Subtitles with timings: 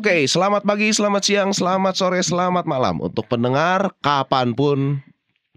[0.00, 5.04] Oke, selamat pagi, selamat siang, selamat sore, selamat malam untuk pendengar kapan pun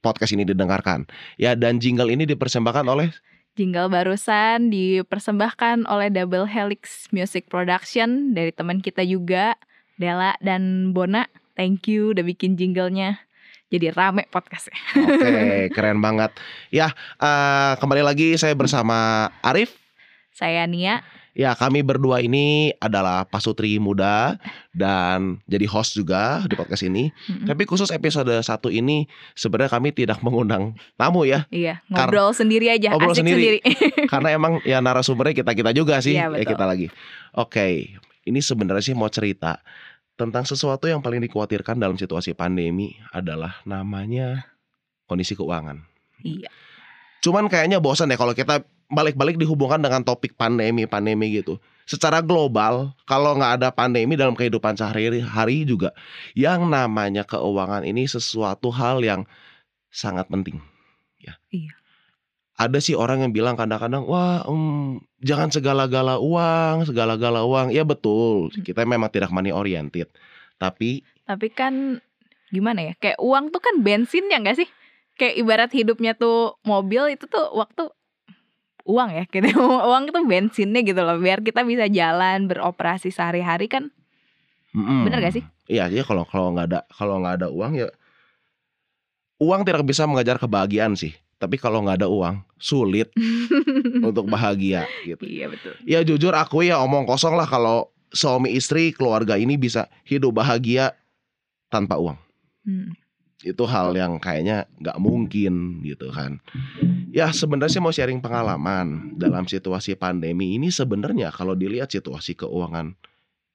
[0.04, 1.07] podcast ini didengarkan.
[1.39, 3.07] Ya, dan jingle ini dipersembahkan oleh
[3.56, 9.56] Jingle barusan dipersembahkan oleh Double Helix Music Production dari teman kita juga,
[9.96, 11.23] Dela dan Bona.
[11.55, 13.24] Thank you udah bikin jinglenya.
[13.71, 14.75] Jadi rame podcastnya.
[15.07, 15.32] Oke,
[15.80, 16.36] keren banget.
[16.68, 19.71] Ya, eh, kembali lagi saya bersama Arif.
[20.36, 21.00] Saya Nia.
[21.33, 24.37] Ya, kami berdua ini adalah pasutri muda
[24.69, 27.10] dan jadi host juga di podcast ini.
[27.25, 27.50] Mm-mm.
[27.50, 32.94] Tapi khusus episode satu ini sebenarnya kami tidak mengundang tamu ya, Iya, ngobrol sendiri aja,
[32.94, 33.41] Ngobrol asik sendiri.
[33.41, 33.59] sendiri.
[34.14, 36.53] karena emang ya narasumbernya kita kita juga sih, Iya, ya betul.
[36.53, 36.88] kita lagi.
[37.33, 39.58] Oke, ini sebenarnya sih mau cerita
[40.13, 44.53] tentang sesuatu yang paling dikhawatirkan dalam situasi pandemi adalah namanya
[45.09, 45.81] kondisi keuangan.
[46.21, 46.53] iya.
[47.23, 51.57] Cuman kayaknya bosan ya kalau kita balik-balik dihubungkan dengan topik pandemi-pandemi gitu.
[51.88, 55.91] Secara global, kalau nggak ada pandemi dalam kehidupan sehari-hari juga,
[56.35, 59.27] yang namanya keuangan ini sesuatu hal yang
[59.91, 60.63] sangat penting.
[61.19, 61.35] Ya.
[61.52, 61.75] Iya.
[62.53, 67.73] Ada sih orang yang bilang kadang-kadang, wah, em, jangan segala-gala uang, segala-gala uang.
[67.73, 70.08] Ya betul, kita memang tidak money oriented.
[70.61, 71.99] Tapi Tapi kan
[72.53, 72.93] gimana ya?
[72.99, 74.69] Kayak uang tuh kan bensin ya nggak sih?
[75.14, 77.89] Kayak ibarat hidupnya tuh mobil itu tuh waktu
[78.83, 79.47] uang ya gitu.
[79.89, 83.89] uang itu bensinnya gitu loh biar kita bisa jalan beroperasi sehari-hari kan
[84.75, 85.08] mm-mm.
[85.08, 85.44] Bener gak sih?
[85.72, 87.88] Iya, jadi kalau kalau nggak ada kalau nggak ada uang ya
[89.39, 91.16] uang tidak bisa mengajar kebahagiaan sih.
[91.39, 93.11] Tapi kalau nggak ada uang sulit
[94.08, 95.27] untuk bahagia gitu.
[95.27, 99.92] iya betul Ya jujur aku ya omong kosong lah kalau suami istri keluarga ini bisa
[100.08, 100.95] hidup bahagia
[101.67, 102.16] tanpa uang.
[102.64, 102.95] Hmm.
[103.44, 106.39] Itu hal yang kayaknya nggak mungkin gitu kan.
[107.13, 112.95] Ya sebenarnya mau sharing pengalaman dalam situasi pandemi ini sebenarnya kalau dilihat situasi keuangan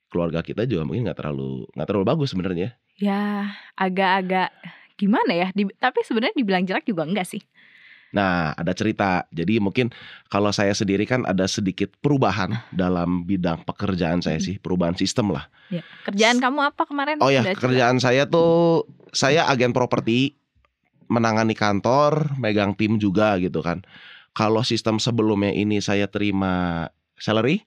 [0.09, 2.77] keluarga kita juga mungkin nggak terlalu nggak terlalu bagus sebenarnya.
[2.99, 4.51] ya agak-agak
[4.99, 7.39] gimana ya Di- tapi sebenarnya dibilang jelek juga enggak sih
[8.09, 9.29] Nah, ada cerita.
[9.29, 9.93] Jadi mungkin
[10.33, 15.49] kalau saya sendiri kan ada sedikit perubahan dalam bidang pekerjaan saya sih, perubahan sistem lah.
[15.69, 15.85] ya.
[16.09, 17.63] kerjaan kamu apa kemarin Oh ya, Udah cerita?
[17.69, 20.37] kerjaan saya tuh saya agen properti,
[21.13, 23.85] menangani kantor, megang tim juga gitu kan.
[24.33, 26.87] Kalau sistem sebelumnya ini saya terima
[27.19, 27.67] salary,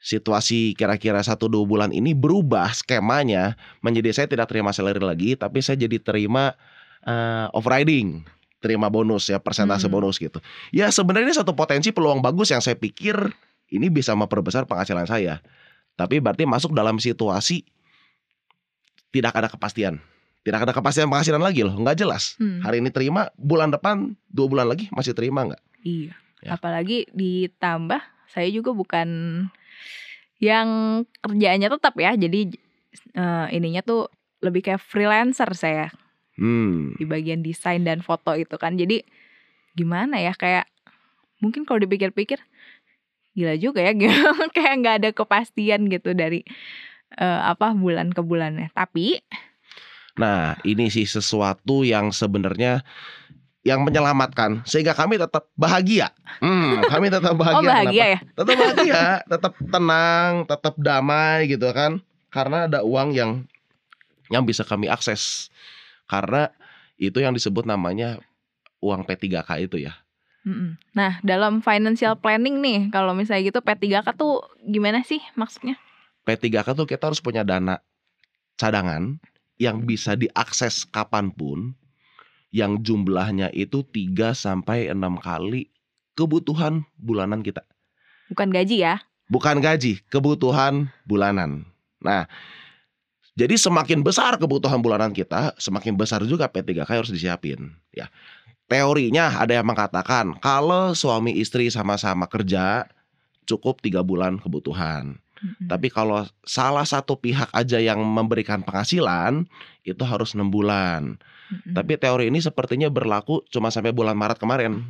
[0.00, 5.60] situasi kira-kira satu dua bulan ini berubah skemanya menjadi saya tidak terima salary lagi, tapi
[5.60, 6.56] saya jadi terima
[7.04, 8.24] eh, overriding,
[8.60, 9.94] terima bonus ya persentase Hmm.
[9.96, 10.38] bonus gitu.
[10.70, 13.16] Ya sebenarnya ini satu potensi peluang bagus yang saya pikir
[13.72, 15.40] ini bisa memperbesar penghasilan saya.
[15.96, 17.64] Tapi berarti masuk dalam situasi
[19.10, 19.98] tidak ada kepastian.
[20.40, 22.36] Tidak ada kepastian penghasilan lagi loh, nggak jelas.
[22.40, 22.64] Hmm.
[22.64, 25.62] Hari ini terima, bulan depan dua bulan lagi masih terima nggak?
[25.84, 26.14] Iya.
[26.40, 26.56] Ya.
[26.56, 28.00] Apalagi ditambah
[28.32, 29.08] saya juga bukan
[30.40, 30.68] yang
[31.20, 32.16] kerjaannya tetap ya.
[32.16, 32.56] Jadi
[33.12, 34.08] eh, ininya tuh
[34.40, 35.92] lebih kayak freelancer saya
[36.40, 38.80] Hmm, di bagian desain dan foto itu kan.
[38.80, 39.04] Jadi
[39.76, 40.64] gimana ya kayak
[41.44, 42.40] mungkin kalau dipikir-pikir
[43.36, 43.92] gila juga ya
[44.56, 46.42] kayak nggak ada kepastian gitu dari
[47.14, 48.72] eh, apa bulan ke bulannya.
[48.72, 49.20] Tapi
[50.18, 52.84] Nah, ini sih sesuatu yang sebenarnya
[53.60, 56.12] yang menyelamatkan sehingga kami tetap bahagia.
[56.40, 57.60] Hmm, kami tetap bahagia.
[57.60, 58.12] oh bahagia Kenapa?
[58.12, 58.18] ya.
[58.36, 62.00] Tetap bahagia, tetap tenang, tetap damai gitu kan.
[62.32, 63.30] Karena ada uang yang
[64.32, 65.48] yang bisa kami akses.
[66.10, 66.50] Karena
[66.98, 68.18] itu yang disebut namanya
[68.82, 69.94] uang P3K itu ya.
[70.96, 75.78] Nah, dalam financial planning nih, kalau misalnya gitu P3K tuh gimana sih maksudnya?
[76.26, 77.78] P3K tuh kita harus punya dana
[78.58, 79.22] cadangan
[79.60, 81.76] yang bisa diakses kapan pun
[82.50, 85.70] yang jumlahnya itu 3 sampai 6 kali
[86.18, 87.62] kebutuhan bulanan kita.
[88.32, 89.04] Bukan gaji ya?
[89.30, 91.62] Bukan gaji, kebutuhan bulanan.
[92.02, 92.26] Nah,
[93.38, 98.10] jadi semakin besar kebutuhan bulanan kita, semakin besar juga P3K harus disiapin, ya.
[98.70, 102.86] Teorinya ada yang mengatakan kalau suami istri sama-sama kerja
[103.42, 105.18] cukup tiga bulan kebutuhan.
[105.40, 109.48] Tapi kalau salah satu pihak aja yang memberikan penghasilan
[109.88, 111.16] itu harus enam bulan.
[111.74, 114.80] Tapi teori ini sepertinya berlaku cuma sampai bulan Maret kemarin.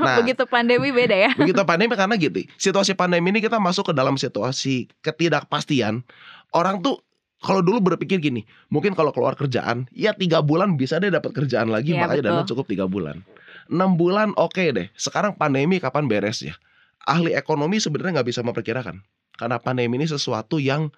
[0.00, 1.32] Nah, begitu pandemi beda ya?
[1.32, 2.44] begitu pandemi karena gitu.
[2.60, 6.04] Situasi pandemi ini kita masuk ke dalam situasi ketidakpastian.
[6.52, 7.00] Orang tuh
[7.40, 11.72] kalau dulu berpikir gini, mungkin kalau keluar kerjaan, ya tiga bulan bisa deh dapat kerjaan
[11.72, 12.52] lagi, Iya, makanya dana betul.
[12.52, 13.24] cukup tiga bulan.
[13.66, 14.92] Enam bulan oke deh.
[14.92, 16.52] Sekarang pandemi kapan beres ya?
[17.00, 19.00] Ahli ekonomi sebenarnya nggak bisa memperkirakan
[19.34, 20.92] karena pandemi ini sesuatu yang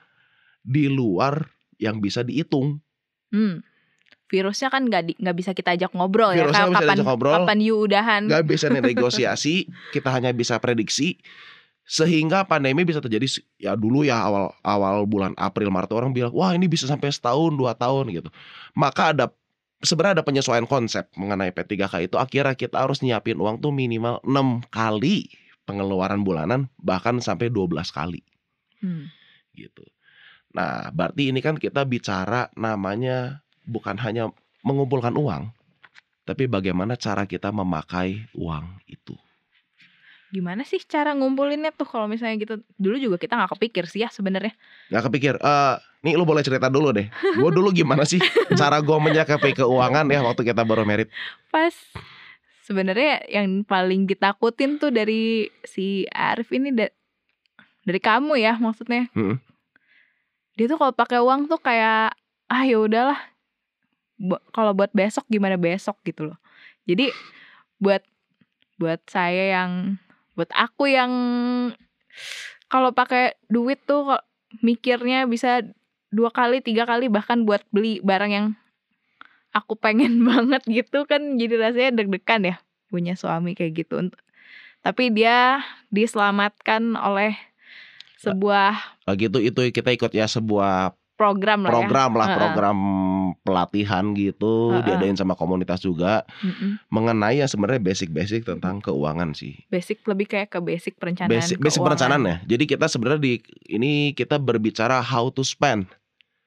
[0.61, 1.47] di luar
[1.79, 2.83] yang bisa dihitung.
[3.31, 3.63] Hmm.
[4.27, 6.43] Virusnya kan nggak di- nggak bisa kita ajak ngobrol ya.
[6.43, 7.35] Virusnya Kayak bisa kapan ngobrol.
[7.39, 8.23] kapan you udahan?
[8.27, 11.21] Nggak bisa negosiasi, kita hanya bisa prediksi.
[11.83, 16.55] Sehingga pandemi bisa terjadi ya dulu ya awal awal bulan April Maret orang bilang wah
[16.55, 18.31] ini bisa sampai setahun dua tahun gitu
[18.79, 19.27] maka ada
[19.83, 24.71] sebenarnya ada penyesuaian konsep mengenai P3K itu akhirnya kita harus nyiapin uang tuh minimal 6
[24.71, 25.27] kali
[25.67, 28.23] pengeluaran bulanan bahkan sampai 12 kali
[28.83, 29.07] Hmm.
[29.55, 29.87] gitu.
[30.53, 34.29] Nah, berarti ini kan kita bicara namanya bukan hanya
[34.67, 35.55] mengumpulkan uang,
[36.27, 39.15] tapi bagaimana cara kita memakai uang itu.
[40.33, 42.55] Gimana sih cara ngumpulinnya tuh kalau misalnya gitu?
[42.81, 44.57] Dulu juga kita nggak kepikir sih ya sebenarnya.
[44.89, 47.13] Nggak kepikir, eh nih lu boleh cerita dulu deh.
[47.37, 48.17] Gue dulu gimana sih
[48.61, 51.13] cara gue menyikapi keuangan ya waktu kita baru merit.
[51.53, 51.77] Pas
[52.65, 56.97] sebenarnya yang paling ditakutin tuh dari si Arif ini da-
[57.85, 59.13] dari kamu ya maksudnya.
[59.13, 59.37] Mm-mm.
[60.57, 62.17] Dia tuh kalau pakai uang tuh kayak
[62.49, 63.21] ah ya udahlah.
[64.57, 66.39] Kalau buat besok gimana besok gitu loh.
[66.89, 67.13] Jadi
[67.77, 68.01] buat
[68.81, 70.01] buat saya yang
[70.39, 71.13] buat aku yang
[72.73, 74.25] kalau pakai duit tuh kok
[74.65, 75.65] mikirnya bisa
[76.13, 78.47] dua kali tiga kali bahkan buat beli barang yang
[79.53, 82.57] aku pengen banget gitu kan jadi rasanya deg-degan ya
[82.93, 84.13] punya suami kayak gitu.
[84.83, 87.39] Tapi dia diselamatkan oleh
[88.21, 88.77] sebuah
[89.09, 92.39] Lagi itu itu kita ikut ya sebuah program lah program lah, Heeh.
[92.43, 92.79] program
[93.41, 94.83] pelatihan gitu, Heeh.
[94.85, 96.83] diadain sama komunitas juga ya Mm-mm.
[96.89, 99.63] mengenai ya sebenarnya basic-basic tentang keuangan sih.
[99.69, 101.87] basic lebih kayak ke basic perencanaan basic basic keuangan.
[101.87, 102.37] perencanaan ya.
[102.45, 103.33] Jadi kita sebenarnya di
[103.67, 105.87] ini kita berbicara how to spend.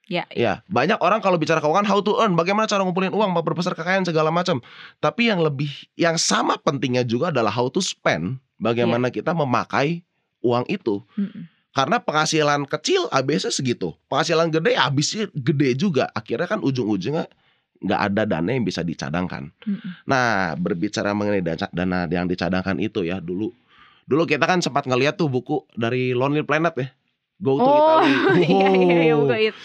[0.05, 3.73] ya Ya, banyak orang kalau bicara keuangan how to earn, bagaimana cara ngumpulin uang, memperbesar
[3.73, 4.61] kekayaan segala macam.
[4.99, 9.15] Tapi yang lebih yang sama pentingnya juga adalah how to spend, bagaimana Iya.
[9.17, 10.05] kita memakai
[10.45, 11.01] uang itu.
[11.17, 11.49] Mm-mm.
[11.75, 16.07] Karena penghasilan kecil habisnya segitu, penghasilan gede habisnya gede juga.
[16.15, 17.27] Akhirnya kan ujung-ujungnya
[17.83, 19.51] nggak ada dana yang bisa dicadangkan.
[19.67, 19.91] Mm-mm.
[20.07, 23.51] Nah, berbicara mengenai dana, dana yang dicadangkan itu ya dulu.
[24.07, 26.87] Dulu kita kan sempat ngeliat tuh buku dari Lonely Planet ya.
[27.43, 28.13] Go to oh Italy.
[28.47, 29.27] iya iya iya Oh.
[29.27, 29.59] itu.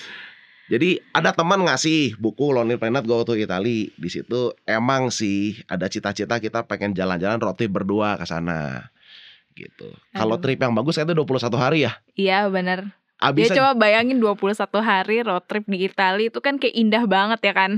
[0.70, 3.94] Jadi ada teman ngasih buku Lonely Planet Go to Italy.
[3.94, 8.90] Di situ emang sih ada cita-cita kita pengen jalan-jalan road trip berdua ke sana.
[9.60, 9.92] Gitu.
[10.16, 11.92] Kalau trip yang bagus itu 21 hari ya.
[12.16, 16.72] iya benar dia Abisnya coba bayangin 21 hari road trip di Italia itu kan kayak
[16.72, 17.72] indah banget ya kan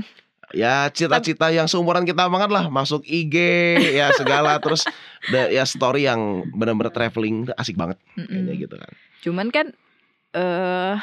[0.53, 3.35] ya cita-cita yang seumuran kita banget lah, masuk IG
[3.97, 4.85] ya segala terus
[5.27, 8.29] da- ya story yang benar-benar traveling asik banget Mm-mm.
[8.29, 8.91] kayaknya gitu kan.
[9.25, 9.65] Cuman kan
[10.33, 10.95] eh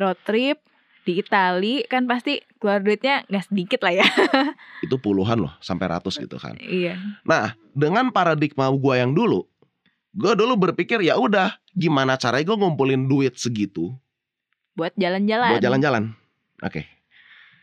[0.00, 0.58] road trip
[1.04, 4.06] di Itali kan pasti keluar duitnya nggak sedikit lah ya.
[4.84, 6.56] Itu puluhan loh sampai ratus gitu kan.
[6.60, 6.96] iya.
[7.24, 9.44] Nah, dengan paradigma gua yang dulu,
[10.10, 13.94] gua dulu berpikir ya udah gimana caranya gua ngumpulin duit segitu
[14.70, 15.50] Buat jalan-jalan.
[15.52, 16.04] buat jalan-jalan.
[16.62, 16.86] Oke.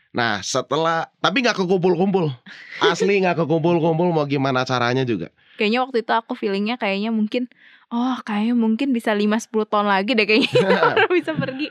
[0.08, 2.30] Nah, setelah tapi nggak kekumpul-kumpul.
[2.78, 5.32] Asli nggak kekumpul-kumpul mau gimana caranya juga.
[5.58, 7.50] Kayaknya waktu itu aku feelingnya kayaknya mungkin
[7.90, 10.62] oh kayaknya mungkin bisa 5-10 tahun lagi deh kayaknya
[11.16, 11.68] bisa pergi.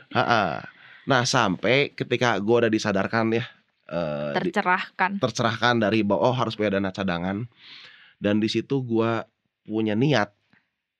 [1.08, 3.44] Nah, sampai ketika gua udah disadarkan ya
[3.88, 5.16] eh, di- Tercerahkan.
[5.16, 7.48] tercerahkan dari bahwa oh harus punya dana cadangan
[8.20, 9.24] dan di situ gua
[9.64, 10.34] punya niat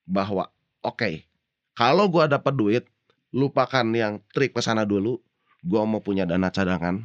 [0.09, 0.49] bahwa
[0.81, 1.29] oke
[1.77, 2.85] kalau gua dapat duit
[3.29, 5.21] lupakan yang trip ke sana dulu
[5.61, 7.05] gua mau punya dana cadangan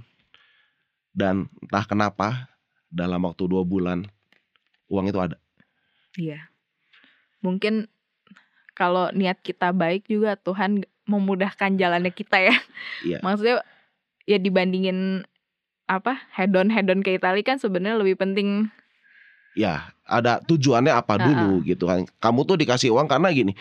[1.12, 2.48] dan entah kenapa
[2.88, 4.08] dalam waktu dua bulan
[4.88, 5.38] uang itu ada
[6.18, 6.50] Iya.
[7.42, 7.90] Mungkin
[8.74, 12.56] kalau niat kita baik juga Tuhan memudahkan jalannya kita ya.
[13.06, 13.18] Iya.
[13.22, 13.62] Maksudnya
[14.24, 15.28] ya dibandingin
[15.84, 18.72] apa hedon hedon ke Italia kan sebenarnya lebih penting
[19.54, 22.06] ya ada tujuannya apa dulu gitu kan.
[22.20, 23.54] Kamu tuh dikasih uang karena gini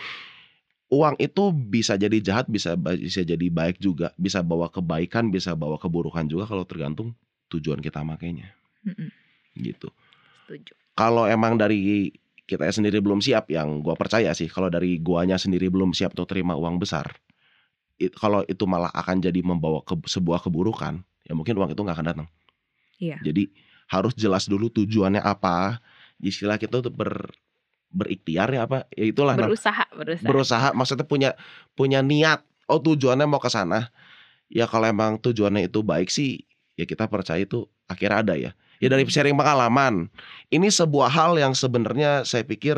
[0.93, 5.81] uang itu bisa jadi jahat bisa bisa jadi baik juga bisa bawa kebaikan bisa bawa
[5.81, 7.17] keburukan juga kalau tergantung
[7.49, 8.53] tujuan kita makainya.
[8.85, 9.09] Mm-mm,
[9.57, 9.89] gitu.
[10.45, 10.73] Setuju.
[10.93, 12.11] kalau emang dari
[12.45, 16.29] kita sendiri belum siap yang gua percaya sih kalau dari guanya sendiri belum siap untuk
[16.29, 17.15] terima uang besar
[17.97, 21.95] it- kalau itu malah akan jadi membawa ke sebuah keburukan ya mungkin uang itu nggak
[21.97, 22.27] akan datang.
[22.99, 23.17] Iya.
[23.23, 23.49] jadi
[23.87, 25.79] harus jelas dulu tujuannya apa.
[26.19, 27.31] Istilah kita tuh ber
[27.93, 28.89] berikhtiar ya apa?
[28.93, 30.25] Ya itulah Berusaha, berusaha.
[30.25, 31.29] berusaha maksudnya punya
[31.77, 33.93] punya niat oh tujuannya mau ke sana.
[34.49, 36.41] Ya kalau emang tujuannya itu baik sih
[36.73, 38.51] ya kita percaya itu akhirnya ada ya.
[38.81, 40.09] Ya dari sharing pengalaman
[40.49, 42.75] ini sebuah hal yang sebenarnya saya pikir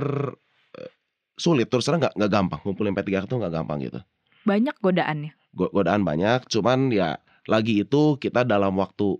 [0.75, 0.91] eh,
[1.35, 1.71] sulit.
[1.71, 2.59] Terus terang nggak nggak gampang.
[2.67, 3.99] Ngumpulin P3 itu nggak gampang gitu.
[4.45, 5.31] Banyak godaannya.
[5.55, 7.15] Go- godaan banyak cuman ya
[7.47, 9.15] lagi itu kita dalam waktu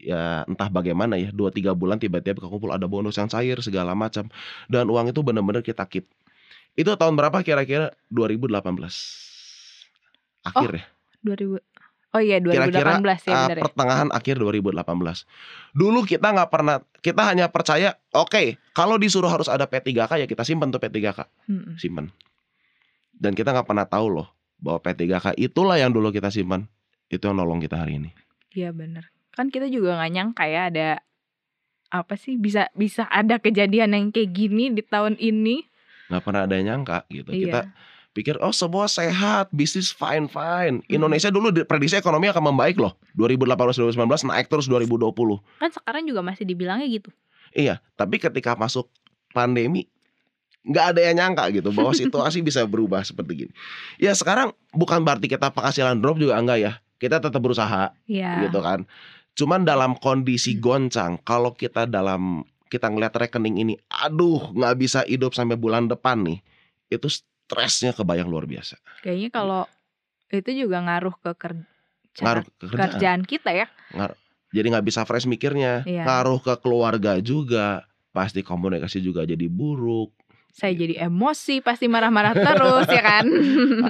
[0.00, 4.26] ya entah bagaimana ya dua tiga bulan tiba-tiba kekumpul ada bonus yang cair segala macam
[4.66, 6.08] dan uang itu benar-benar kita keep
[6.74, 8.60] itu tahun berapa kira-kira 2018
[10.42, 10.84] akhir ya
[11.22, 11.60] 2000
[12.10, 13.62] Oh iya 2018 Kira-kira, ya Ah, benar ya.
[13.70, 14.82] pertengahan akhir 2018
[15.70, 20.42] dulu kita nggak pernah kita hanya percaya oke kalau disuruh harus ada P3K ya kita
[20.42, 21.78] simpan tuh P3K Mm-mm.
[21.78, 22.10] simpan
[23.14, 26.64] Dan kita nggak pernah tahu loh bahwa P3K itulah yang dulu kita simpan.
[27.12, 28.16] Itu yang nolong kita hari ini.
[28.56, 29.12] Iya bener.
[29.40, 30.88] Kan kita juga nggak nyangka ya ada
[31.88, 35.64] apa sih bisa bisa ada kejadian yang kayak gini di tahun ini.
[36.12, 37.32] Nggak pernah ada yang nyangka gitu.
[37.32, 37.40] Iya.
[37.40, 37.60] Kita
[38.10, 40.84] pikir oh semua sehat, bisnis fine fine.
[40.84, 40.92] Hmm.
[40.92, 43.00] Indonesia dulu di- prediksi ekonomi akan membaik loh.
[43.16, 45.08] 2018 2019 naik terus 2020.
[45.56, 47.08] Kan sekarang juga masih dibilangnya gitu.
[47.50, 48.92] Iya, tapi ketika masuk
[49.32, 49.88] pandemi
[50.60, 53.52] nggak ada yang nyangka gitu bahwa situasi bisa berubah seperti gini.
[53.96, 56.72] Ya sekarang bukan berarti kita penghasilan drop juga enggak ya.
[57.00, 58.44] Kita tetap berusaha Iya.
[58.44, 58.84] gitu kan.
[59.32, 60.60] Cuman dalam kondisi Hmm.
[60.60, 66.22] goncang, kalau kita dalam kita ngeliat rekening ini, aduh nggak bisa hidup sampai bulan depan
[66.22, 66.38] nih,
[66.88, 68.78] itu stresnya kebayang luar biasa.
[69.02, 69.62] Kayaknya kalau
[70.28, 71.66] itu juga ngaruh ke ker-
[72.12, 72.78] cara Ngaruh ke kerjaan.
[72.86, 73.66] kerjaan kita ya.
[74.50, 76.06] Jadi nggak bisa fresh mikirnya, Iya.
[76.06, 80.14] ngaruh ke keluarga juga, pasti komunikasi juga jadi buruk.
[80.50, 83.26] Saya jadi emosi, pasti marah-marah terus ya kan.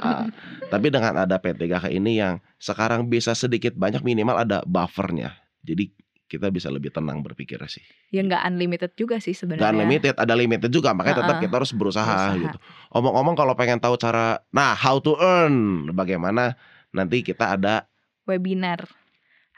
[0.73, 5.35] Tapi dengan ada P3K ini yang sekarang bisa sedikit banyak minimal ada buffernya.
[5.67, 5.91] Jadi
[6.31, 7.83] kita bisa lebih tenang berpikir sih.
[8.15, 9.67] ya nggak unlimited juga sih sebenarnya.
[9.67, 12.39] Dan limited ada limited juga makanya tetap kita harus berusaha, Berusaha.
[12.39, 12.59] gitu.
[12.95, 16.55] Omong-omong kalau pengen tahu cara nah how to earn bagaimana
[16.95, 17.91] nanti kita ada
[18.31, 18.87] Webinar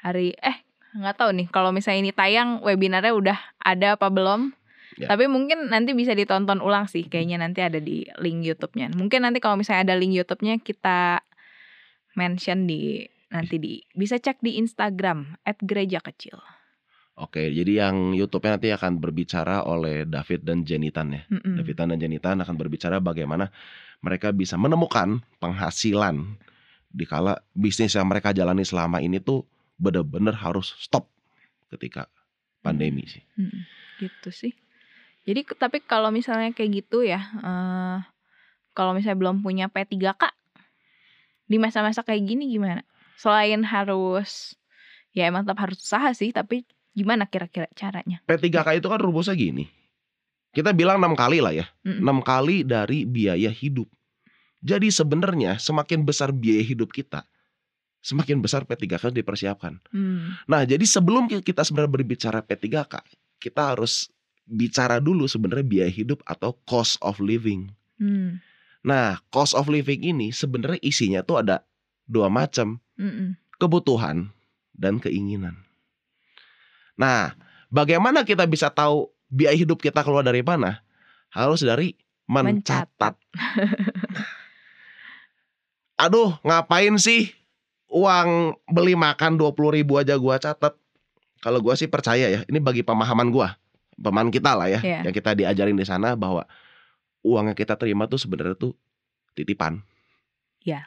[0.01, 0.65] hari eh
[0.97, 4.57] nggak tahu nih kalau misalnya ini tayang webinarnya udah ada apa belum?
[5.01, 5.09] Ya.
[5.09, 7.09] Tapi mungkin nanti bisa ditonton ulang sih.
[7.09, 8.93] Kayaknya nanti ada di link YouTube-nya.
[8.93, 11.25] Mungkin nanti kalau misalnya ada link YouTube-nya kita
[12.13, 16.37] mention di nanti di bisa cek di Instagram @gereja kecil.
[17.21, 21.23] Oke, jadi yang YouTube-nya nanti akan berbicara oleh David dan Jenitan ya.
[21.29, 21.61] Mm-mm.
[21.61, 23.53] Davidan dan Jenitan akan berbicara bagaimana
[24.01, 26.41] mereka bisa menemukan penghasilan
[26.89, 29.45] dikala bisnis yang mereka jalani selama ini tuh
[29.77, 31.09] benar-benar harus stop
[31.69, 32.09] ketika
[32.65, 33.21] pandemi sih.
[33.37, 33.61] Mm-mm,
[34.01, 34.53] gitu sih.
[35.23, 37.99] Jadi tapi kalau misalnya kayak gitu ya, eh
[38.73, 40.33] kalau misalnya belum punya P3K
[41.47, 42.83] di masa-masa kayak gini gimana?
[43.21, 44.57] Selain harus
[45.13, 48.19] ya emang tetap harus usaha sih, tapi gimana kira-kira caranya?
[48.27, 49.69] P3K itu kan rumusnya gini.
[50.53, 53.89] Kita bilang enam kali lah ya, enam kali dari biaya hidup.
[54.61, 57.25] Jadi sebenarnya semakin besar biaya hidup kita,
[58.05, 59.81] semakin besar P3K dipersiapkan.
[59.91, 62.95] Hmm, Nah, jadi sebelum kita sebenarnya berbicara P3K,
[63.41, 64.13] kita harus
[64.53, 67.73] bicara dulu sebenarnya biaya hidup atau cost of living.
[67.97, 68.37] hmm,
[68.83, 71.63] Nah, cost of living ini sebenarnya isinya tuh ada
[72.05, 73.39] dua macam, mm-mm.
[73.57, 74.35] kebutuhan
[74.75, 75.55] dan keinginan.
[76.99, 77.33] Nah,
[77.71, 80.83] bagaimana kita bisa tahu biaya hidup kita keluar dari mana?
[81.31, 81.95] Harus dari
[82.27, 83.15] mencatat.
[86.03, 87.31] Aduh, ngapain sih
[87.87, 90.75] uang beli makan 20 ribu aja gua catat?
[91.39, 93.55] Kalau gua sih percaya ya, ini bagi pemahaman gua,
[94.03, 94.99] pemahaman kita lah ya, Iya.
[95.07, 96.43] yang kita diajarin di sana bahwa
[97.23, 98.75] uang yang kita terima tuh sebenarnya tuh
[99.33, 99.79] titipan.
[100.61, 100.85] Iya.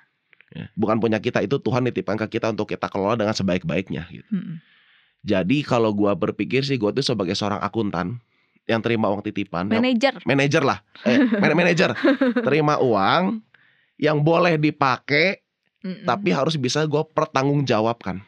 [0.51, 4.29] Ya, bukan punya kita itu Tuhan nitipkan ke kita untuk kita kelola dengan sebaik-baiknya gitu.
[4.29, 4.61] Mm-mm.
[5.25, 8.21] Jadi kalau gua berpikir sih gua tuh sebagai seorang akuntan
[8.65, 10.21] yang terima uang titipan, yang- Manajer.
[10.21, 11.97] manajer lah, eh, man- manajer
[12.41, 13.41] terima uang
[13.97, 15.41] yang boleh dipakai
[15.81, 16.05] Mm-mm.
[16.05, 18.21] tapi harus bisa gua pertanggungjawabkan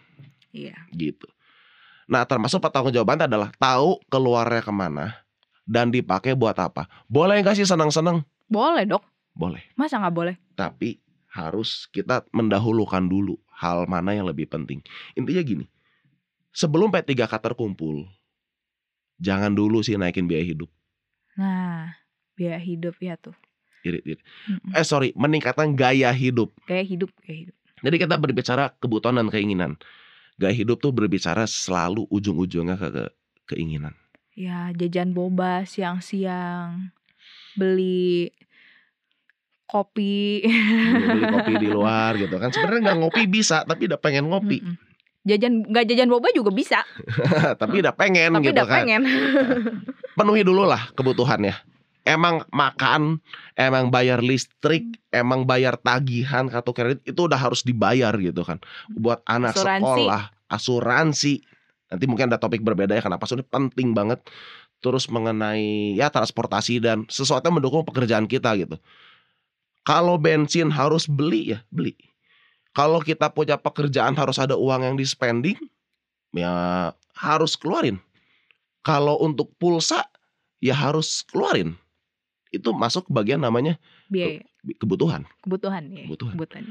[0.50, 0.74] iya.
[0.92, 1.30] gitu.
[2.08, 5.28] Nah termasuk pertanggungjawaban adalah tahu keluarnya ke mana
[5.68, 6.88] dan dipakai buat apa.
[7.12, 8.24] Boleh nggak sih senang-senang?
[8.48, 9.04] Boleh, Dok.
[9.36, 9.62] Boleh.
[9.76, 10.36] Masa nggak boleh?
[10.56, 11.04] Tapi
[11.36, 14.82] harus kita mendahulukan dulu hal mana yang lebih penting.
[15.14, 15.66] Intinya gini,
[16.56, 18.08] sebelum P3K terkumpul,
[19.20, 20.72] jangan dulu sih naikin biaya hidup.
[21.38, 21.94] Nah,
[22.34, 23.36] biaya hidup ya tuh.
[23.86, 24.22] Irit, irit.
[24.74, 26.50] Eh sorry, meningkatkan gaya hidup.
[26.66, 27.56] Gaya hidup, gaya hidup.
[27.78, 29.78] Jadi kita berbicara kebutuhan dan keinginan.
[30.38, 33.14] Gaya hidup tuh berbicara selalu ujung-ujungnya ke, ke-
[33.48, 33.98] keinginan.
[34.38, 36.94] Ya, jajan boba siang-siang.
[37.58, 38.30] Beli
[39.66, 40.46] kopi.
[40.94, 42.54] Beli kopi di luar gitu kan.
[42.54, 44.62] Sebenarnya nggak ngopi bisa, tapi udah pengen ngopi.
[44.62, 44.78] Mm-mm.
[45.28, 46.80] Jajan nggak jajan boba juga bisa,
[47.62, 48.78] tapi udah pengen tapi gitu udah kan.
[48.80, 49.02] pengen.
[50.16, 51.52] Penuhi dulu lah kebutuhannya.
[52.08, 53.20] Emang makan,
[53.60, 58.64] emang bayar listrik, emang bayar tagihan kartu kredit itu udah harus dibayar gitu kan.
[58.96, 59.84] Buat anak Asuransi.
[59.84, 61.34] sekolah, asuransi.
[61.92, 64.24] Nanti mungkin ada topik berbeda ya kenapa ini penting banget.
[64.80, 68.80] Terus mengenai ya transportasi dan sesuatu yang mendukung pekerjaan kita gitu.
[69.84, 71.96] Kalau bensin harus beli ya beli.
[72.72, 75.58] Kalau kita punya pekerjaan harus ada uang yang di spending,
[76.32, 77.98] ya harus keluarin.
[78.86, 80.06] Kalau untuk pulsa
[80.62, 81.74] ya harus keluarin.
[82.50, 83.76] Itu masuk bagian namanya
[84.08, 84.40] Biaya,
[84.76, 85.28] kebutuhan.
[85.42, 86.04] kebutuhan ya.
[86.06, 86.34] Kebutuhan.
[86.34, 86.66] Kebutuhan.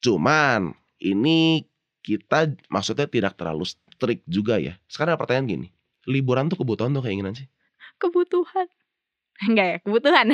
[0.00, 0.60] Cuman
[0.98, 1.64] ini
[2.00, 4.78] kita maksudnya tidak terlalu strict juga ya.
[4.86, 5.68] Sekarang ada pertanyaan gini,
[6.04, 7.48] liburan tuh kebutuhan tuh keinginan sih?
[7.96, 8.68] Kebutuhan.
[9.42, 10.26] Enggak ya, kebutuhan.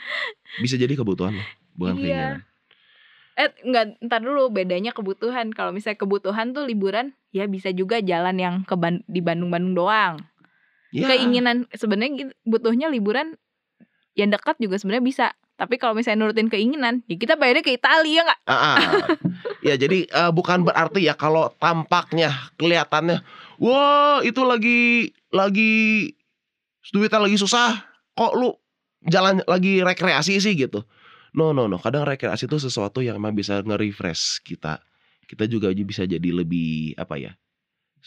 [0.62, 1.48] Bisa jadi kebutuhan loh.
[1.74, 2.02] bukan Iya.
[2.02, 2.38] keinginan.
[3.38, 5.54] Eh enggak, ntar dulu bedanya kebutuhan.
[5.54, 10.14] Kalau misalnya kebutuhan tuh liburan, ya bisa juga jalan yang ke Ban- di Bandung-Bandung doang.
[10.90, 13.38] Ya, Keinginan sebenarnya gitu, butuhnya liburan
[14.14, 15.26] yang dekat juga sebenarnya bisa.
[15.58, 18.40] Tapi kalau misalnya nurutin keinginan, ya kita bayarnya ke Italia nggak?
[18.46, 18.76] Ah, ah.
[19.66, 23.26] ya jadi eh, bukan berarti ya kalau tampaknya kelihatannya,
[23.58, 26.14] wah itu lagi lagi
[26.94, 27.74] duitnya lagi susah,
[28.14, 28.54] kok lu
[29.10, 30.86] jalan lagi rekreasi sih gitu.
[31.34, 34.78] No no no, kadang rekreasi itu sesuatu yang emang bisa nge-refresh kita.
[35.26, 37.34] Kita juga bisa jadi lebih apa ya?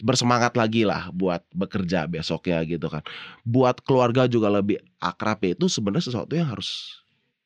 [0.02, 3.06] Bersemangat lagi lah buat bekerja besoknya gitu kan.
[3.46, 7.02] Buat keluarga juga lebih akrab ya itu sebenarnya sesuatu yang harus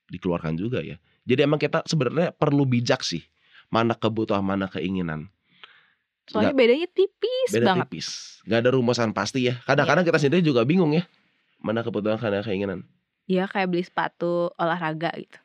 [0.09, 0.95] dikeluarkan juga ya.
[1.25, 3.23] Jadi emang kita sebenarnya perlu bijak sih
[3.67, 5.27] mana kebutuhan mana keinginan.
[6.25, 7.85] Soalnya bedanya tipis Beda banget.
[7.91, 8.07] tipis.
[8.49, 9.61] Gak ada rumusan pasti ya.
[9.69, 11.05] Kadang-kadang kita sendiri juga bingung ya
[11.65, 12.85] mana kebutuhan mana keinginan.
[13.25, 15.37] Ya kayak beli sepatu olahraga gitu.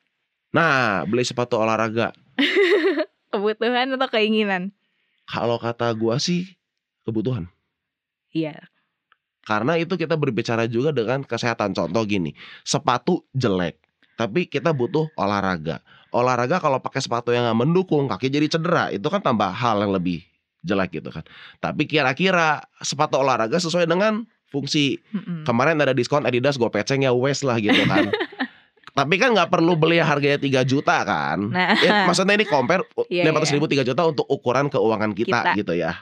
[0.53, 2.13] Nah, beli sepatu olahraga.
[3.33, 4.75] Kebutuhan atau keinginan?
[5.25, 6.60] Kalau kata gua sih
[7.05, 7.49] kebutuhan.
[8.31, 8.57] Iya.
[9.45, 11.73] Karena itu kita berbicara juga dengan kesehatan.
[11.75, 13.81] Contoh gini, sepatu jelek,
[14.15, 15.81] tapi kita butuh olahraga.
[16.13, 19.97] Olahraga kalau pakai sepatu yang nggak mendukung, kaki jadi cedera, itu kan tambah hal yang
[19.97, 20.21] lebih
[20.61, 21.25] jelek gitu kan.
[21.59, 25.01] Tapi kira-kira sepatu olahraga sesuai dengan fungsi.
[25.15, 25.49] Mm-mm.
[25.49, 28.11] Kemarin ada diskon Adidas, gue peceng ya wes lah gitu kan.
[28.99, 31.39] tapi kan nggak perlu beli harganya 3 juta kan.
[31.49, 35.55] Nah, Ya, maksudnya ini compare Iya, lima ratus ribu 3 juta untuk ukuran keuangan kita,
[35.55, 35.59] Kita.
[35.59, 35.95] gitu ya.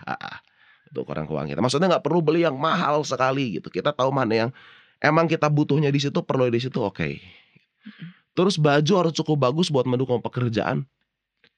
[0.88, 1.60] Untuk ukuran keuangan kita.
[1.60, 3.68] Maksudnya nggak perlu beli yang mahal sekali gitu.
[3.68, 4.50] Kita tahu mana yang
[5.04, 7.20] emang kita butuhnya di situ, perlu di situ, oke.
[8.32, 10.88] Terus baju harus cukup bagus buat mendukung pekerjaan.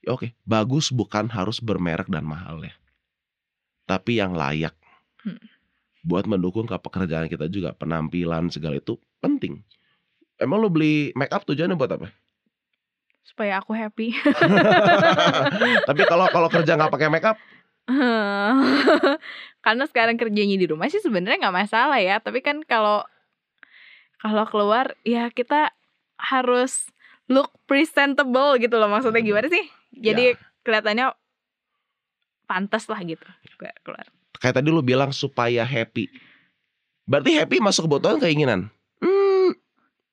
[0.00, 2.74] Ya, oke, bagus bukan harus bermerek dan mahal ya.
[3.84, 4.74] Tapi yang layak.
[5.22, 5.36] Hmm.
[6.00, 9.60] Buat mendukung ke pekerjaan kita juga penampilan segala itu penting.
[10.40, 12.08] Emang lo beli make up tujuannya buat apa?
[13.30, 14.10] supaya aku happy.
[15.88, 17.38] Tapi kalau kalau kerja nggak pakai make up,
[19.64, 22.16] Karena sekarang kerjanya di rumah sih sebenarnya nggak masalah ya.
[22.18, 23.04] Tapi kan kalau
[24.16, 25.72] kalau keluar ya kita
[26.16, 26.88] harus
[27.26, 28.88] look presentable gitu loh.
[28.88, 29.64] Maksudnya gimana sih?
[29.92, 31.12] Jadi kelihatannya
[32.44, 33.22] pantas lah gitu.
[33.84, 34.06] Keluar.
[34.36, 36.08] kayak tadi lu bilang supaya happy.
[37.04, 38.72] Berarti happy masuk kebutuhan keinginan.
[38.98, 39.52] Hmm,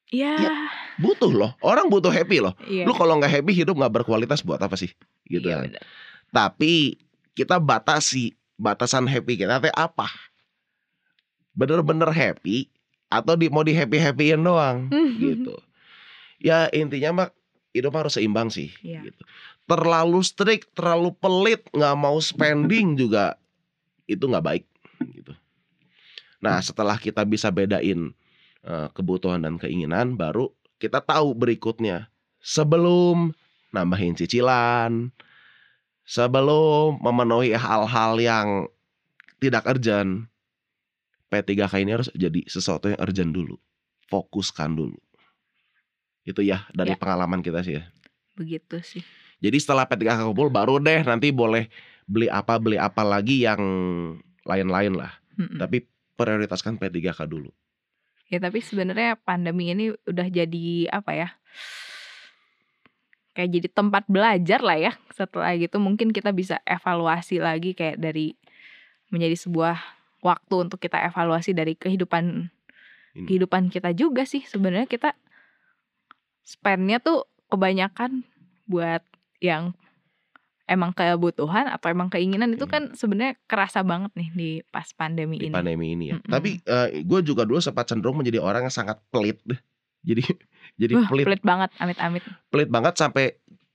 [0.07, 0.53] Ya, Ya.
[0.97, 1.51] butuh loh.
[1.59, 2.51] Orang butuh happy loh.
[2.63, 2.83] iya.
[2.83, 4.91] Lu kalau nggak happy hidup nggak berkualitas buat apa sih?
[5.23, 5.79] Gitu Iya, kan.
[6.27, 6.99] Tapi
[7.38, 10.10] kita batasi batasan happy kita teh apa?
[11.54, 12.65] Bener-bener happy
[13.13, 14.89] atau di mau di happy happyin doang
[15.21, 15.54] gitu.
[16.41, 17.30] Ya intinya mah
[17.78, 18.73] hidup harus seimbang sih.
[18.82, 19.06] Iya.
[19.06, 19.21] Gitu.
[19.69, 23.38] Terlalu strict, terlalu pelit, nggak mau spending juga
[24.10, 24.65] itu nggak baik.
[25.06, 25.34] Gitu.
[26.41, 28.17] Nah setelah kita bisa bedain
[28.65, 30.50] eh, kebutuhan dan keinginan, baru
[30.82, 32.10] kita tahu berikutnya
[32.41, 33.34] sebelum
[33.73, 35.13] nambahin cicilan,
[36.07, 38.47] sebelum memenuhi hal-hal yang
[39.37, 40.31] tidak urgent,
[41.27, 43.59] P3K ini harus jadi sesuatu yang urgent dulu.
[44.07, 44.95] Fokuskan dulu.
[46.23, 46.99] Itu ya dari Ya.
[46.99, 47.83] pengalaman kita sih ya.
[48.39, 49.03] Begitu sih.
[49.43, 51.67] Jadi setelah P3K kumpul baru deh nanti boleh
[52.07, 53.59] beli apa beli apa lagi yang
[54.47, 55.11] lain-lain lah.
[55.35, 55.59] Mm-mm.
[55.59, 55.83] Tapi
[56.15, 57.51] prioritaskan P3K dulu.
[58.31, 61.29] Ya tapi sebenarnya pandemi ini udah jadi apa ya?
[63.38, 64.91] Kayak jadi tempat belajar lah ya.
[65.13, 68.34] Setelah gitu mungkin kita bisa evaluasi lagi kayak dari
[69.13, 69.78] menjadi sebuah
[70.26, 72.50] waktu untuk kita evaluasi dari kehidupan
[73.13, 73.30] Ini.
[73.30, 74.41] kehidupan kita juga sih.
[74.41, 75.13] Sebenarnya kita
[76.41, 78.26] spendnya tuh kebanyakan
[78.65, 79.06] buat
[79.38, 79.78] yang
[80.67, 82.73] emang kebutuhan atau emang keinginan itu Hmm.
[82.73, 85.56] kan sebenarnya kerasa banget nih di pas pandemi di ini.
[85.56, 86.19] pandemi ini ya.
[86.19, 86.28] Mm-mm.
[86.34, 86.60] Tapi
[87.08, 89.39] gue juga dulu sempat cenderung menjadi orang yang sangat pelit.
[90.08, 90.23] Jadi
[90.77, 92.23] jadi Wah, pelit pelit banget, amit-amit.
[92.53, 93.33] pelit banget sampai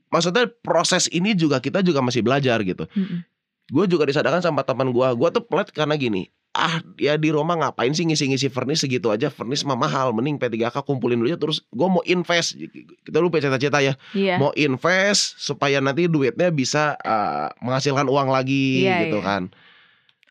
[0.09, 2.87] maksudnya proses ini juga kita juga masih belajar gitu.
[2.95, 3.27] Mm-mm.
[3.69, 5.09] Gue juga disadarkan sama teman gue.
[5.19, 6.31] Gue tuh pelit karena gini.
[6.53, 10.85] Ah ya di rumah ngapain sih ngisi-ngisi furnace segitu aja Furnace mah mahal Mending P3K
[10.85, 12.61] kumpulin dulu aja Terus gue mau invest
[13.09, 14.37] Kita lupa cita-cita ya Iya.
[14.37, 19.25] Mau invest Supaya nanti duitnya bisa uh, Menghasilkan uang lagi Iya, gitu iya.
[19.25, 19.43] kan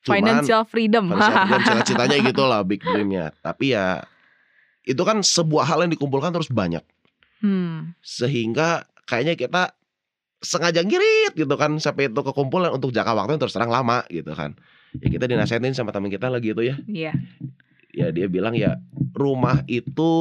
[0.02, 1.06] Cuman Financial freedom.
[1.10, 3.34] Financial freedom, cita-citanya gitu lah big dreamnya.
[3.42, 4.02] Tapi ya
[4.92, 6.84] itu kan sebuah hal yang dikumpulkan terus banyak
[7.42, 7.96] hmm.
[8.04, 9.76] sehingga kayaknya kita
[10.42, 14.34] sengaja ngirit gitu kan sampai itu kekumpulan untuk jangka waktu yang terus terang lama gitu
[14.34, 14.58] kan.
[14.98, 16.76] Ya kita dinasehatin sama teman kita lagi itu ya.
[16.90, 17.14] Iya.
[17.94, 18.82] Ya dia bilang ya
[19.14, 20.12] rumah itu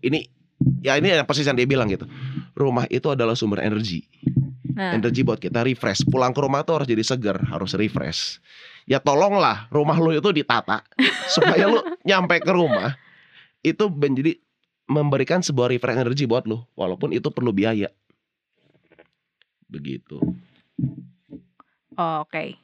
[0.00, 0.26] ini
[0.80, 2.08] ya ini yang persis yang dia bilang gitu.
[2.56, 4.08] Rumah itu adalah sumber energi.
[4.76, 6.04] Nah, Energi buat kita refresh.
[6.08, 8.40] Pulang ke rumah tuh harus jadi seger, harus refresh.
[8.88, 10.84] Ya tolonglah rumah lu itu ditata
[11.34, 12.96] supaya lu nyampe ke rumah
[13.66, 14.38] itu menjadi
[14.86, 17.90] memberikan sebuah refresh energi buat lu walaupun itu perlu biaya.
[19.66, 20.22] begitu.
[21.98, 22.54] Oh, Oke.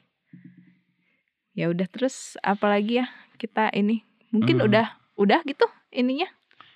[1.51, 4.67] Ya udah terus apalagi ya kita ini mungkin Hmm.
[4.71, 6.25] udah udah gitu ininya.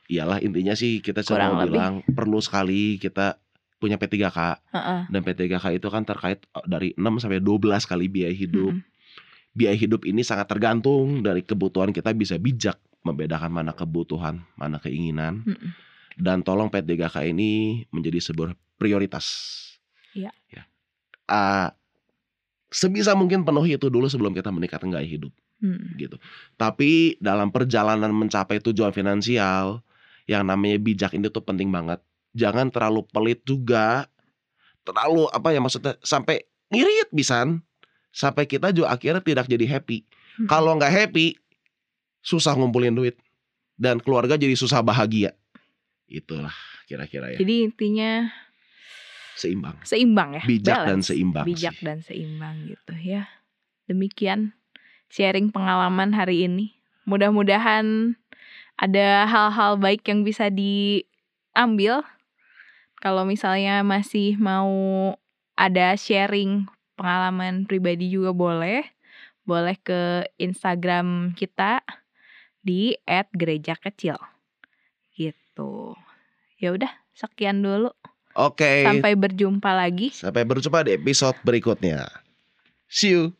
[0.05, 1.73] Iyalah intinya sih kita cuma mau lebih.
[1.73, 3.39] bilang perlu sekali kita
[3.77, 4.37] punya P3K
[4.73, 5.01] Heeh.
[5.07, 8.75] dan P3K itu kan terkait eh, dari 6 sampai 12 kali biaya hidup.
[8.75, 9.55] Mm-mm.
[9.55, 15.47] Biaya hidup ini sangat tergantung dari kebutuhan kita bisa bijak membedakan mana kebutuhan, mana keinginan.
[15.47, 15.71] Mm-mm.
[16.17, 19.25] Dan tolong P3K ini menjadi sebuah prioritas.
[20.17, 20.33] Iya.
[20.49, 20.65] Ya.
[21.29, 21.77] Ah,
[22.73, 25.97] sebisa mungkin penuhi itu dulu sebelum kita meningkatkan gaya hidup Mm.
[25.97, 26.21] gitu.
[26.53, 29.81] Tapi dalam perjalanan mencapai tujuan finansial
[30.29, 31.97] yang namanya bijak ini tuh penting banget.
[32.37, 34.05] Jangan terlalu pelit juga.
[34.85, 37.65] Terlalu apa ya maksudnya sampai ngirit pisan
[38.13, 40.05] sampai kita juga akhirnya tidak jadi happy.
[40.05, 40.45] Mm-mm.
[40.45, 41.33] Kalau nggak happy
[42.27, 43.15] susah ngumpulin duit
[43.79, 45.31] dan keluarga jadi susah bahagia.
[46.11, 46.51] Itulah
[46.83, 47.39] kira-kira ya.
[47.39, 48.27] Jadi intinya
[49.37, 49.77] Seimbang.
[49.87, 50.43] seimbang ya.
[50.43, 51.07] Bijak dan balance.
[51.13, 51.85] seimbang Bijak sih.
[51.87, 53.31] dan seimbang gitu ya.
[53.87, 54.51] Demikian
[55.07, 56.75] sharing pengalaman hari ini.
[57.07, 58.17] Mudah-mudahan
[58.75, 62.03] ada hal-hal baik yang bisa diambil.
[62.99, 64.67] Kalau misalnya masih mau
[65.55, 66.67] ada sharing
[66.99, 68.83] pengalaman pribadi juga boleh.
[69.47, 71.79] Boleh ke Instagram kita
[72.67, 74.19] di @gerejakecil.
[75.15, 75.95] Gitu.
[76.59, 77.95] Ya udah, sekian dulu.
[78.35, 78.83] Oke.
[78.83, 80.11] Sampai berjumpa lagi.
[80.11, 82.05] Sampai berjumpa di episode berikutnya.
[82.91, 83.31] See you.